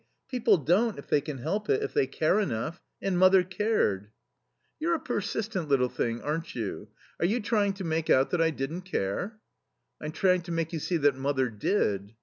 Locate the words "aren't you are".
6.23-7.25